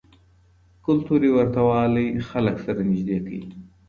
کلتوري 0.85 1.29
ورته 1.33 1.59
والی 1.69 2.07
خلک 2.29 2.55
سره 2.65 2.81
نږدې 2.91 3.17
کوي. 3.25 3.43